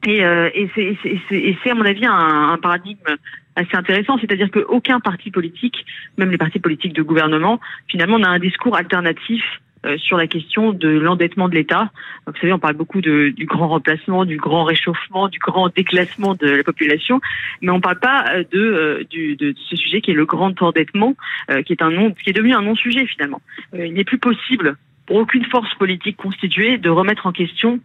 Et, 0.08 0.24
euh, 0.24 0.50
et 0.54 0.70
c'est 0.74 1.70
à 1.70 1.76
mon 1.76 1.86
avis 1.86 2.06
un, 2.06 2.52
un 2.54 2.58
paradigme 2.58 3.00
assez 3.56 3.76
intéressant, 3.76 4.18
c'est-à-dire 4.20 4.50
qu'aucun 4.50 5.00
parti 5.02 5.30
politique, 5.32 5.86
même 6.18 6.32
les 6.32 6.38
partis 6.38 6.60
politiques 6.60 6.94
de 6.94 7.02
gouvernement, 7.02 7.60
finalement 7.90 8.18
n'a 8.18 8.30
un 8.30 8.40
discours 8.40 8.78
alternatif 8.78 9.44
euh, 9.86 9.98
sur 9.98 10.18
la 10.18 10.28
question 10.28 10.74
de 10.74 10.90
l'endettement 10.90 11.48
de 11.50 11.56
l'État. 11.56 11.92
Vous 12.28 12.34
savez, 12.40 12.52
on 12.54 12.60
parle 12.60 12.76
beaucoup 12.76 13.02
de, 13.02 13.30
du 13.30 13.46
grand 13.46 13.68
remplacement, 13.68 14.26
du 14.26 14.38
grand 14.38 14.64
réchauffement, 14.64 15.30
du 15.30 15.40
grand 15.40 15.70
déclassement 15.74 16.36
de 16.36 16.48
la 16.48 16.64
population, 16.64 17.22
mais 17.62 17.72
on 17.72 17.78
ne 17.78 17.82
parle 17.82 18.00
pas 18.00 18.26
euh, 18.34 18.44
de, 18.52 18.60
euh, 18.60 19.36
de 19.36 19.56
ce 19.70 19.76
sujet 19.76 20.02
qui 20.02 20.12
est 20.12 20.16
le 20.16 20.26
grand 20.26 20.62
endettement, 20.62 21.16
qui 21.66 21.74
est 21.74 21.82
un 21.82 22.12
qui 22.12 22.30
est 22.30 22.34
devenu 22.34 22.54
un 22.54 22.62
non-sujet 22.62 23.06
finalement. 23.06 23.42
il 23.74 23.94
n'est 23.94 24.04
plus 24.04 24.18
possible 24.18 24.76
pour 25.06 25.18
aucune 25.18 25.46
force 25.46 25.74
politique 25.76 26.18
constituée 26.18 26.78
de 26.78 26.90
remettre 26.90 27.26
en 27.26 27.32
question 27.32 27.80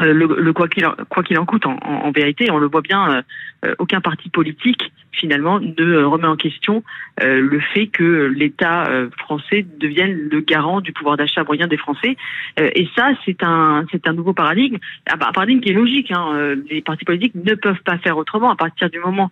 le, 0.00 0.12
le, 0.40 0.52
quoi 0.52 0.68
qu'il 0.68 0.86
quoi 1.08 1.22
qu'il 1.22 1.38
en 1.38 1.46
coûte 1.46 1.66
en, 1.66 1.76
en, 1.82 2.06
en, 2.06 2.10
vérité 2.10 2.50
on 2.50 2.58
le 2.58 2.66
voit 2.66 2.80
bien 2.80 3.22
euh, 3.64 3.74
aucun 3.78 4.00
parti 4.00 4.28
politique 4.28 4.92
finalement 5.10 5.58
ne 5.58 6.04
remet 6.04 6.28
en 6.28 6.36
question 6.36 6.84
euh, 7.22 7.40
le 7.40 7.58
fait 7.58 7.88
que 7.88 8.26
l'État 8.26 8.88
euh, 8.88 9.08
français 9.18 9.66
devienne 9.78 10.28
le 10.30 10.40
garant 10.40 10.80
du 10.80 10.92
pouvoir 10.92 11.16
d'achat 11.16 11.42
moyen 11.42 11.66
des 11.66 11.76
Français. 11.76 12.16
Et 12.56 12.88
ça 12.96 13.10
c'est 13.24 13.42
un 13.42 13.84
c'est 13.90 14.06
un 14.06 14.12
nouveau 14.12 14.32
paradigme. 14.32 14.78
Un 15.10 15.16
paradigme 15.16 15.60
qui 15.60 15.70
est 15.70 15.74
logique 15.74 16.12
hein. 16.12 16.56
les 16.70 16.82
partis 16.82 17.04
politiques 17.04 17.34
ne 17.34 17.54
peuvent 17.54 17.82
pas 17.84 17.98
faire 17.98 18.16
autrement. 18.16 18.50
À 18.50 18.56
partir 18.56 18.90
du 18.90 19.00
moment 19.00 19.30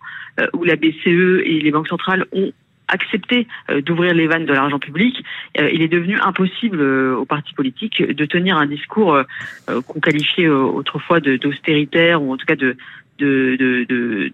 où 0.53 0.63
la 0.63 0.75
BCE 0.75 1.41
et 1.45 1.59
les 1.61 1.71
banques 1.71 1.87
centrales 1.87 2.25
ont 2.31 2.51
accepté 2.87 3.47
d'ouvrir 3.85 4.13
les 4.13 4.27
vannes 4.27 4.45
de 4.45 4.53
l'argent 4.53 4.79
public, 4.79 5.23
il 5.57 5.81
est 5.81 5.87
devenu 5.87 6.17
impossible 6.19 6.81
aux 6.81 7.25
partis 7.25 7.53
politiques 7.53 8.01
de 8.01 8.25
tenir 8.25 8.57
un 8.57 8.65
discours 8.65 9.19
qu'on 9.65 9.99
qualifiait 9.99 10.47
autrefois 10.47 11.19
d'austéritaire 11.19 12.21
ou 12.21 12.33
en 12.33 12.37
tout 12.37 12.45
cas 12.45 12.55
de, 12.55 12.77
de, 13.17 13.55
de, 13.57 13.85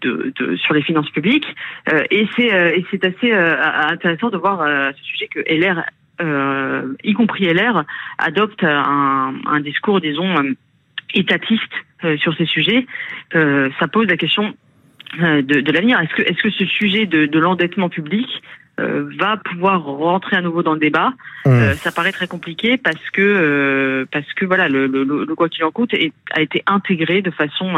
de, 0.01 0.33
de, 0.35 0.55
sur 0.57 0.73
les 0.73 0.81
finances 0.81 1.09
publiques. 1.09 1.47
Euh, 1.91 2.03
et 2.11 2.27
c'est 2.35 2.53
euh, 2.53 2.79
c'est 2.91 3.03
assez 3.05 3.31
euh, 3.31 3.55
intéressant 3.89 4.29
de 4.29 4.37
voir 4.37 4.65
ce 4.95 5.03
sujet 5.03 5.27
que 5.27 5.39
LR, 5.39 5.83
y 7.03 7.13
compris 7.13 7.45
LR, 7.45 7.83
adopte 8.17 8.63
un, 8.63 9.33
un 9.45 9.59
discours, 9.59 9.99
disons, 9.99 10.35
étatiste 11.13 11.73
sur 12.17 12.35
ces 12.35 12.45
sujets. 12.45 12.85
ça 13.31 13.87
pose 13.91 14.07
la 14.07 14.17
question 14.17 14.55
de, 15.19 15.61
de 15.61 15.71
l'avenir. 15.71 15.99
Est-ce 15.99 16.13
que, 16.15 16.21
est-ce 16.21 16.41
que 16.41 16.49
ce 16.49 16.65
sujet 16.65 17.05
de, 17.05 17.25
de 17.25 17.39
l'endettement 17.39 17.89
public 17.89 18.27
euh, 18.79 19.09
va 19.19 19.37
pouvoir 19.37 19.83
rentrer 19.83 20.35
à 20.35 20.41
nouveau 20.41 20.63
dans 20.63 20.73
le 20.73 20.79
débat? 20.79 21.13
Mmh. 21.45 21.49
euh, 21.49 21.73
Ça 21.75 21.91
paraît 21.91 22.11
très 22.11 22.27
compliqué 22.27 22.77
parce 22.77 23.09
que 23.11 23.21
euh, 23.21 24.05
parce 24.11 24.31
que 24.33 24.45
voilà 24.45 24.67
le, 24.69 24.87
le, 24.87 25.03
le 25.03 25.35
quoi 25.35 25.49
qu'il 25.49 25.63
en 25.63 25.71
coûte 25.71 25.93
est, 25.93 26.13
a 26.31 26.41
été 26.41 26.63
intégré 26.65 27.21
de 27.21 27.31
façon 27.31 27.75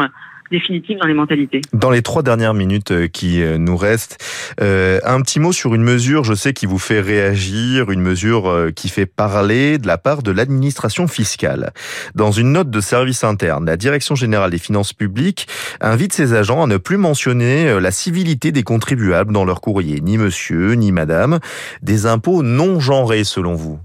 définitive 0.50 0.98
dans 0.98 1.06
les 1.06 1.14
mentalités. 1.14 1.60
Dans 1.72 1.90
les 1.90 2.02
trois 2.02 2.22
dernières 2.22 2.54
minutes 2.54 2.90
euh, 2.90 3.08
qui 3.08 3.42
euh, 3.42 3.58
nous 3.58 3.76
restent, 3.76 4.18
euh, 4.60 5.00
un 5.04 5.20
petit 5.22 5.40
mot 5.40 5.52
sur 5.52 5.74
une 5.74 5.82
mesure, 5.82 6.24
je 6.24 6.34
sais, 6.34 6.52
qui 6.52 6.66
vous 6.66 6.78
fait 6.78 7.00
réagir, 7.00 7.90
une 7.90 8.00
mesure 8.00 8.70
qui 8.74 8.88
fait 8.88 9.06
parler 9.06 9.78
de 9.78 9.86
la 9.86 9.98
part 9.98 10.22
de 10.22 10.30
l'administration 10.30 11.08
fiscale. 11.08 11.72
Dans 12.14 12.32
une 12.32 12.52
note 12.52 12.70
de 12.70 12.80
service 12.80 13.24
interne, 13.24 13.66
la 13.66 13.76
Direction 13.76 14.14
générale 14.14 14.50
des 14.50 14.58
finances 14.58 14.92
publiques 14.92 15.48
invite 15.80 16.12
ses 16.12 16.34
agents 16.34 16.62
à 16.62 16.66
ne 16.66 16.76
plus 16.76 16.96
mentionner 16.96 17.78
la 17.80 17.90
civilité 17.90 18.52
des 18.52 18.62
contribuables 18.62 19.32
dans 19.32 19.44
leur 19.44 19.60
courrier, 19.60 20.00
ni 20.00 20.18
monsieur, 20.18 20.72
ni 20.72 20.92
madame, 20.92 21.40
des 21.82 22.06
impôts 22.06 22.42
non 22.42 22.80
genrés 22.80 23.24
selon 23.24 23.54
vous? 23.54 23.78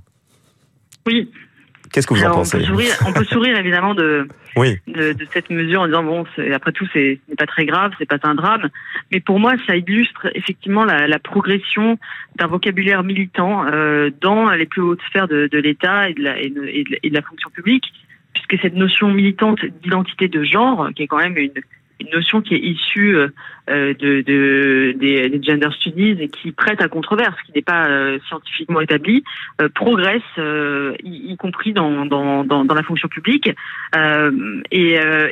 Oui, 1.06 1.30
Qu'est-ce 1.92 2.08
que 2.08 2.14
vous 2.14 2.22
Alors, 2.22 2.38
en 2.38 2.40
pensez 2.40 2.58
on 2.58 2.60
peut, 2.60 2.66
sourire, 2.66 2.96
on 3.06 3.14
peut 3.14 3.26
sourire 3.26 3.58
évidemment 3.60 3.94
de, 3.94 4.28
oui. 4.56 4.78
de, 4.88 5.14
de, 5.14 5.28
cette 5.34 5.50
mesure 5.50 5.82
en 5.82 5.88
disant 5.88 6.04
bon, 6.04 6.26
après 6.54 6.72
tout, 6.72 6.88
c'est 6.94 7.20
pas 7.38 7.46
très 7.46 7.66
grave, 7.66 7.92
c'est 8.00 8.08
pas 8.08 8.20
un 8.24 8.36
drame. 8.36 8.70
Mais 9.12 9.20
pour 9.20 9.40
moi, 9.40 9.54
ça 9.68 9.76
illustre 9.76 10.28
effectivement 10.34 10.86
la, 10.86 11.08
la 11.08 11.20
progression 11.20 11.98
d'un 12.38 12.48
vocabulaire 12.48 13.04
militant 13.04 13.66
euh, 13.66 14.10
dans 14.22 14.50
les 14.52 14.66
plus 14.66 14.82
hautes 14.82 15.02
sphères 15.10 15.28
de, 15.28 15.48
de 15.52 15.58
l'État 15.58 16.10
et, 16.10 16.16
et, 16.18 16.86
et, 17.04 17.10
de 17.10 17.16
la 17.16 17.22
fonction 17.22 17.50
publique, 17.50 17.92
puisque 18.34 18.62
cette 18.62 18.76
notion 18.76 19.10
militante 19.10 19.60
d'identité 19.84 20.30
de 20.30 20.44
genre, 20.44 20.90
qui 20.96 21.04
est 21.04 21.08
quand 21.08 21.18
même 21.18 21.38
une, 21.38 21.52
une 22.02 22.10
notion 22.12 22.42
qui 22.42 22.56
est 22.56 22.60
issue 22.60 23.16
euh, 23.70 23.94
de, 23.94 24.22
de 24.22 24.94
des, 24.98 25.42
gender 25.44 25.70
studies 25.72 26.18
et 26.20 26.30
qui 26.30 26.52
prête 26.52 26.82
à 26.82 26.88
controverse, 26.88 27.36
qui 27.46 27.52
n'est 27.54 27.62
pas 27.62 27.88
euh, 27.88 28.20
scientifiquement 28.28 28.82
établi, 28.82 29.24
euh, 29.62 29.70
progresse, 29.70 30.22
euh, 30.38 30.96
y, 31.04 31.36
compris 31.38 31.72
dans, 31.72 32.04
la 32.04 32.84
fonction 32.84 33.08
publique. 33.08 33.50
Euh, 33.96 34.62
et, 34.72 35.00
euh, 35.00 35.30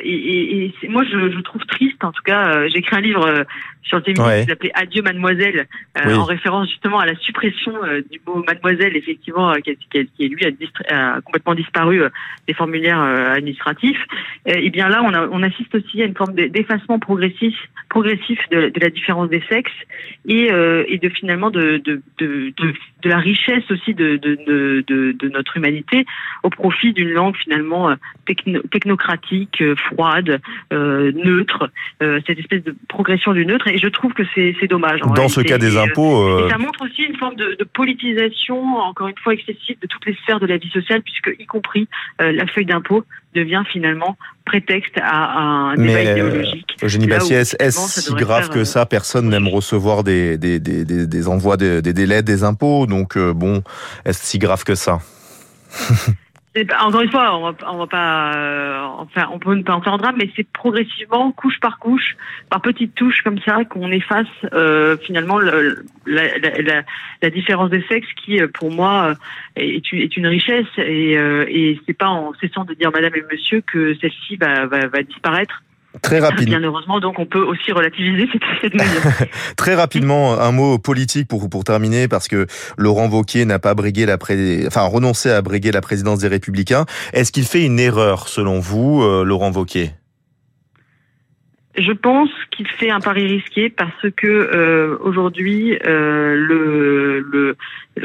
moi, 0.88 1.02
je, 1.04 1.30
je, 1.30 1.40
trouve 1.40 1.64
triste, 1.66 2.02
en 2.04 2.12
tout 2.12 2.22
cas, 2.22 2.68
j'ai 2.68 2.78
écrit 2.78 2.96
un 2.96 3.00
livre 3.00 3.44
sur 3.82 3.98
le 3.98 4.04
féminisme 4.04 4.28
ouais. 4.28 4.42
qui 4.42 4.48
s'appelait 4.48 4.72
Adieu 4.74 5.02
Mademoiselle, 5.02 5.66
oui. 6.04 6.14
en 6.14 6.24
référence 6.24 6.68
justement 6.68 7.00
à 7.00 7.06
la 7.06 7.16
suppression 7.16 7.72
du 8.10 8.20
mot 8.26 8.44
Mademoiselle, 8.46 8.96
effectivement, 8.96 9.52
qui, 9.54 9.76
qui, 9.90 10.06
qui 10.16 10.28
lui 10.28 10.44
a, 10.44 11.14
a, 11.16 11.20
complètement 11.20 11.54
disparu 11.54 12.02
des 12.46 12.54
formulaires 12.54 13.00
administratifs. 13.00 14.00
Et 14.46 14.70
bien 14.70 14.88
là, 14.88 15.02
on, 15.02 15.12
a, 15.12 15.26
on 15.28 15.42
assiste 15.42 15.74
aussi 15.74 16.02
à 16.02 16.06
une 16.06 16.14
forme 16.14 16.34
d'effacement 16.34 16.98
progressif, 16.98 17.54
progressif 17.88 18.38
de, 18.50 18.68
de, 18.68 18.80
la 18.80 18.90
différence 18.90 19.28
des 19.28 19.42
sexes 19.48 19.72
et, 20.26 20.50
euh, 20.52 20.84
et 20.88 20.98
de 20.98 21.08
finalement 21.08 21.50
de, 21.50 21.78
de, 21.78 22.00
de, 22.18 22.52
de, 23.02 23.08
la 23.08 23.18
richesse 23.18 23.68
aussi 23.70 23.94
de, 23.94 24.16
de, 24.16 24.84
de, 24.86 25.12
de 25.12 25.28
notre 25.28 25.56
humanité 25.56 26.06
au 26.42 26.50
profit 26.50 26.92
d'une 26.92 27.10
langue 27.10 27.36
finalement 27.36 27.90
euh, 27.90 27.94
techno, 28.26 28.60
technocratique, 28.70 29.60
euh, 29.60 29.74
froide, 29.76 30.40
euh, 30.72 31.12
neutre, 31.12 31.70
euh, 32.02 32.20
cette 32.26 32.38
espèce 32.38 32.62
de 32.64 32.74
progression 32.88 33.32
du 33.32 33.44
neutre. 33.46 33.68
Et 33.68 33.78
je 33.78 33.88
trouve 33.88 34.12
que 34.12 34.22
c'est 34.34 34.66
dommage. 34.68 35.00
Dans 35.00 35.28
ce 35.28 35.40
cas 35.40 35.58
des 35.58 35.76
impôts. 35.76 36.46
Et 36.46 36.50
ça 36.50 36.58
montre 36.58 36.82
aussi 36.84 37.02
une 37.02 37.16
forme 37.16 37.36
de, 37.36 37.56
de, 37.58 37.64
politisation, 37.64 38.76
encore 38.76 39.08
une 39.08 39.18
fois 39.18 39.34
excessive, 39.34 39.76
de 39.80 39.86
toutes 39.86 40.06
les 40.06 40.14
sphères 40.14 40.40
de 40.40 40.46
la 40.46 40.56
vie 40.56 40.70
sociale, 40.70 41.02
puisque 41.02 41.34
y 41.38 41.46
compris 41.46 41.88
la 42.18 42.46
feuille 42.46 42.66
d'impôt 42.66 43.04
devient 43.34 43.62
finalement 43.72 44.16
prétexte 44.44 44.94
à, 45.00 45.38
un 45.38 45.76
débat 45.76 45.92
Mais 45.92 46.12
idéologique. 46.12 46.76
Eugénie 46.82 47.06
Bassiès, 47.06 47.56
est-ce 47.58 48.00
si 48.00 48.14
grave 48.14 48.44
faire, 48.44 48.54
que 48.54 48.64
ça 48.64 48.86
Personne 48.86 49.28
n'aime 49.28 49.48
recevoir 49.48 50.02
des, 50.02 50.36
des, 50.38 50.58
des, 50.58 50.84
des, 50.84 51.06
des 51.06 51.28
envois, 51.28 51.56
des, 51.56 51.82
des 51.82 51.92
délais, 51.92 52.22
des 52.22 52.42
impôts. 52.44 52.86
Donc, 52.86 53.16
euh, 53.16 53.32
bon, 53.32 53.62
est-ce 54.04 54.24
si 54.24 54.38
grave 54.38 54.64
que 54.64 54.74
ça? 54.74 54.98
Encore 56.80 57.02
une 57.02 57.10
fois, 57.10 57.36
on 57.36 57.42
va, 57.42 57.56
on 57.70 57.78
va 57.78 57.86
pas, 57.86 58.34
euh, 58.34 58.99
enfin, 59.14 59.28
on 59.32 59.38
peut 59.38 59.54
ne 59.54 59.62
pas 59.62 59.74
en 59.74 59.82
faire 59.82 59.94
un 59.94 59.98
drame, 59.98 60.16
mais 60.18 60.30
c'est 60.36 60.46
progressivement, 60.50 61.32
couche 61.32 61.58
par 61.60 61.78
couche, 61.78 62.16
par 62.48 62.60
petites 62.62 62.94
touches 62.94 63.22
comme 63.22 63.38
ça, 63.40 63.64
qu'on 63.64 63.90
efface 63.90 64.26
euh, 64.52 64.96
finalement 64.98 65.38
le, 65.38 65.84
la, 66.06 66.38
la, 66.38 66.82
la, 67.22 67.30
différence 67.30 67.70
des 67.70 67.82
sexes, 67.88 68.08
qui, 68.24 68.40
euh, 68.40 68.48
pour 68.48 68.70
moi, 68.70 69.10
euh, 69.10 69.14
est 69.56 69.92
une, 69.92 70.00
est 70.00 70.16
une 70.16 70.26
richesse, 70.26 70.66
et, 70.78 71.18
euh, 71.18 71.44
et 71.48 71.80
c'est 71.86 71.96
pas 71.96 72.08
en 72.08 72.32
cessant 72.34 72.64
de 72.64 72.74
dire 72.74 72.90
Madame 72.92 73.14
et 73.16 73.24
Monsieur 73.30 73.60
que 73.60 73.94
celle-ci 74.00 74.36
va, 74.36 74.66
va, 74.66 74.86
va 74.86 75.02
disparaître. 75.02 75.62
Très 76.02 76.18
rapidement. 76.20 76.58
Bien 76.58 76.66
heureusement, 76.66 77.00
donc 77.00 77.18
on 77.18 77.26
peut 77.26 77.42
aussi 77.42 77.72
relativiser 77.72 78.28
cette, 78.62 78.74
mesure. 78.74 79.02
Très 79.56 79.74
rapidement, 79.74 80.40
un 80.40 80.52
mot 80.52 80.78
politique 80.78 81.28
pour 81.28 81.48
pour 81.48 81.64
terminer, 81.64 82.08
parce 82.08 82.28
que 82.28 82.46
Laurent 82.78 83.08
Wauquiez 83.08 83.44
n'a 83.44 83.58
pas 83.58 83.74
brigué 83.74 84.06
la 84.06 84.18
pré... 84.18 84.64
enfin 84.66 84.82
renoncé 84.82 85.30
à 85.30 85.42
briguer 85.42 85.72
la 85.72 85.80
présidence 85.80 86.20
des 86.20 86.28
Républicains. 86.28 86.86
Est-ce 87.12 87.32
qu'il 87.32 87.44
fait 87.44 87.64
une 87.64 87.78
erreur 87.78 88.28
selon 88.28 88.60
vous, 88.60 89.02
euh, 89.02 89.24
Laurent 89.24 89.52
Wauquiez? 89.52 89.90
Je 91.76 91.92
pense 91.92 92.30
qu'il 92.50 92.66
fait 92.66 92.90
un 92.90 93.00
pari 93.00 93.26
risqué 93.26 93.70
parce 93.70 94.10
que 94.16 94.26
euh, 94.26 94.98
aujourd'hui 95.02 95.78
euh, 95.86 96.34
le, 96.34 97.20
le, 97.20 97.56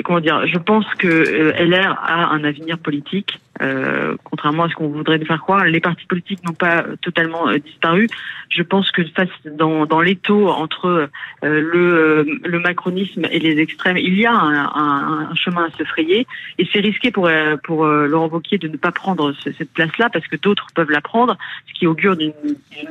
comment 0.04 0.20
dire 0.20 0.46
je 0.46 0.60
pense 0.60 0.86
que 1.00 1.08
euh, 1.08 1.66
LR 1.66 1.98
a 2.00 2.32
un 2.32 2.44
avenir 2.44 2.78
politique 2.78 3.40
Euh, 3.62 4.18
contrairement 4.24 4.64
à 4.64 4.70
ce 4.70 4.76
qu'on 4.76 4.90
voudrait 4.90 5.18
nous 5.18 5.26
faire 5.26 5.42
croire, 5.42 5.64
les 5.66 5.80
partis 5.80 6.06
politiques 6.06 6.44
n'ont 6.46 6.54
pas 6.54 6.84
totalement 7.02 7.48
euh, 7.48 7.58
disparu. 7.58 8.10
Je 8.50 8.64
pense 8.64 8.92
que 8.92 9.04
face 9.06 9.30
dans, 9.46 9.86
dans 9.86 10.02
l'étau 10.02 10.50
entre 10.50 11.10
le, 11.42 12.26
le 12.44 12.60
macronisme 12.60 13.26
et 13.32 13.40
les 13.40 13.60
extrêmes, 13.60 13.98
il 13.98 14.18
y 14.20 14.26
a 14.26 14.34
un, 14.34 14.66
un, 14.66 15.30
un 15.32 15.36
chemin 15.36 15.66
à 15.66 15.78
se 15.78 15.84
frayer 15.84 16.28
et 16.58 16.68
c'est 16.72 16.80
risqué 16.80 17.12
pour 17.12 17.30
pour 17.64 17.86
Laurent 17.86 18.28
Wauquiez 18.28 18.58
de 18.58 18.68
ne 18.68 18.78
pas 18.78 18.92
prendre 18.92 19.34
cette 19.42 19.72
place-là 19.74 20.10
parce 20.10 20.28
que 20.28 20.36
d'autres 20.36 20.68
peuvent 20.76 20.92
la 20.92 21.02
prendre, 21.02 21.38
ce 21.68 21.74
qui 21.74 21.88
augure 21.88 22.16
d'une 22.16 22.34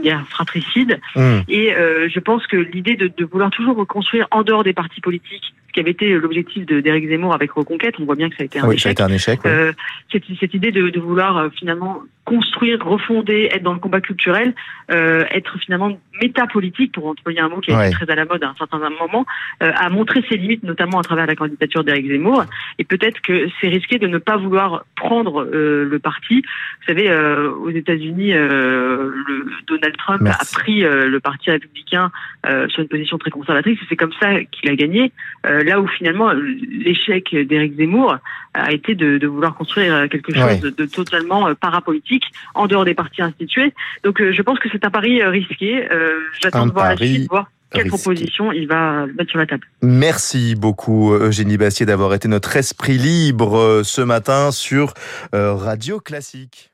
guerre 0.02 0.26
fratricide. 0.28 1.00
Mmh. 1.14 1.40
Et 1.48 1.72
je 1.72 2.20
pense 2.20 2.46
que 2.46 2.56
l'idée 2.56 2.96
de, 2.96 3.10
de 3.16 3.24
vouloir 3.24 3.50
toujours 3.50 3.76
reconstruire 3.76 4.26
en 4.30 4.42
dehors 4.42 4.64
des 4.64 4.72
partis 4.72 5.00
politiques 5.00 5.54
qui 5.74 5.80
avait 5.80 5.90
été 5.90 6.08
l'objectif 6.14 6.64
d'Éric 6.64 7.08
Zemmour 7.08 7.34
avec 7.34 7.50
Reconquête. 7.50 7.96
On 7.98 8.04
voit 8.04 8.14
bien 8.14 8.30
que 8.30 8.36
ça 8.36 8.42
a 8.42 8.46
été 8.46 8.60
un 8.60 8.68
oui, 8.68 8.76
échec. 8.76 8.82
Ça 8.82 8.88
a 8.88 8.92
été 8.92 9.02
un 9.02 9.14
échec 9.14 9.40
euh, 9.44 9.72
cette, 10.10 10.22
cette, 10.40 10.54
idée 10.54 10.70
de, 10.70 10.88
de 10.88 11.00
vouloir 11.00 11.36
euh, 11.36 11.48
finalement 11.50 12.02
construire, 12.24 12.84
refonder, 12.84 13.48
être 13.52 13.62
dans 13.62 13.74
le 13.74 13.78
combat 13.78 14.00
culturel, 14.00 14.54
euh, 14.90 15.24
être 15.30 15.58
finalement 15.58 15.98
métapolitique, 16.22 16.92
pour 16.92 17.06
employer 17.06 17.40
un 17.40 17.48
mot 17.48 17.60
qui 17.60 17.72
a 17.72 17.86
été 17.86 17.94
très 17.94 18.10
à 18.10 18.14
la 18.14 18.24
mode 18.24 18.42
à 18.42 18.48
un 18.48 18.54
certain 18.56 18.78
moment, 18.78 19.26
euh, 19.62 19.70
a 19.74 19.88
montré 19.90 20.24
ses 20.28 20.36
limites, 20.36 20.62
notamment 20.62 21.00
à 21.00 21.02
travers 21.02 21.26
la 21.26 21.34
candidature 21.34 21.84
d'Éric 21.84 22.08
Zemmour. 22.08 22.44
Et 22.78 22.84
peut-être 22.84 23.20
que 23.20 23.48
c'est 23.60 23.68
risqué 23.68 23.98
de 23.98 24.06
ne 24.06 24.18
pas 24.18 24.36
vouloir 24.36 24.84
prendre 24.96 25.44
euh, 25.44 25.84
le 25.84 25.98
parti. 25.98 26.42
Vous 26.80 26.86
savez, 26.86 27.10
euh, 27.10 27.50
aux 27.50 27.70
États-Unis, 27.70 28.32
euh, 28.34 29.10
Donald 29.66 29.96
Trump 29.96 30.22
Merci. 30.22 30.40
a 30.40 30.58
pris 30.58 30.80
le 30.82 31.18
parti 31.20 31.50
républicain 31.50 32.10
sur 32.68 32.82
une 32.82 32.88
position 32.88 33.18
très 33.18 33.30
conservatrice. 33.30 33.78
C'est 33.88 33.96
comme 33.96 34.12
ça 34.20 34.42
qu'il 34.44 34.70
a 34.70 34.76
gagné. 34.76 35.12
là 35.44 35.80
où 35.80 35.86
finalement 35.86 36.32
l'échec 36.32 37.34
d'Éric 37.34 37.76
Zemmour 37.76 38.18
a 38.54 38.72
été 38.72 38.94
de, 38.94 39.18
de, 39.18 39.26
vouloir 39.26 39.54
construire 39.54 40.08
quelque 40.08 40.32
chose 40.32 40.44
ouais. 40.44 40.58
de, 40.58 40.70
de, 40.70 40.86
totalement 40.86 41.54
parapolitique 41.54 42.24
en 42.54 42.66
dehors 42.66 42.84
des 42.84 42.94
partis 42.94 43.22
institués. 43.22 43.74
Donc 44.02 44.22
je 44.22 44.42
pense 44.42 44.58
que 44.58 44.68
c'est 44.70 44.84
un 44.84 44.90
pari 44.90 45.22
risqué. 45.24 45.88
J'attends 46.40 46.66
de 46.66 46.72
voir 46.72 46.90
la 46.90 46.96
suite, 46.96 47.28
voir 47.28 47.50
quelle 47.70 47.88
proposition 47.88 48.52
il 48.52 48.68
va 48.68 49.06
mettre 49.06 49.30
sur 49.30 49.38
la 49.38 49.46
table. 49.46 49.66
Merci 49.82 50.54
beaucoup 50.54 51.12
Eugénie 51.12 51.56
Bastier 51.56 51.86
d'avoir 51.86 52.14
été 52.14 52.28
notre 52.28 52.56
esprit 52.56 52.98
libre 52.98 53.82
ce 53.84 54.00
matin 54.00 54.52
sur 54.52 54.94
Radio 55.32 56.00
Classique. 56.00 56.73